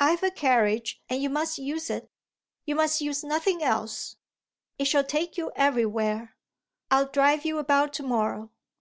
I've 0.00 0.24
a 0.24 0.32
carriage 0.32 1.00
and 1.08 1.22
you 1.22 1.30
must 1.30 1.56
use 1.56 1.90
it; 1.90 2.10
you 2.66 2.74
must 2.74 3.00
use 3.00 3.22
nothing 3.22 3.62
else. 3.62 4.16
It 4.80 4.86
shall 4.86 5.04
take 5.04 5.36
you 5.38 5.52
everywhere. 5.54 6.34
I'll 6.90 7.06
drive 7.06 7.44
you 7.44 7.56
about 7.58 7.92
to 7.92 8.02
morrow." 8.02 8.50